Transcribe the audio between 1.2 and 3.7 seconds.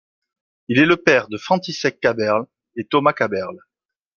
de František Kaberle et Tomáš Kaberle.